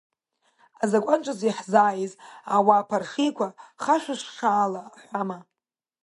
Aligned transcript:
Азакәан 0.83 1.19
ҿыц 1.25 1.39
иаҳзааиз, 1.45 2.13
ауаа 2.55 2.87
ԥаршеиқәа 2.89 3.47
хашәышшаала 3.83 4.81
аҳәама? 4.95 5.37